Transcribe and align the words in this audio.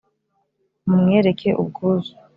mumwereke 0.87 1.49
ubwuzu 1.63 2.13